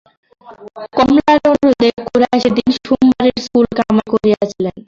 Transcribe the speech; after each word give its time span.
কমলার 0.93 1.37
অনুরোধে 1.45 1.89
খুড়া 1.99 2.29
সেদিন 2.43 2.67
সোমবারের 2.77 3.37
স্কুল 3.45 3.65
কামাই 3.77 4.07
করিয়াছিলেন। 4.13 4.75